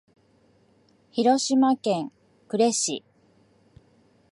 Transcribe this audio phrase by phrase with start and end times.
[1.11, 2.11] 広島県
[2.47, 3.03] 呉市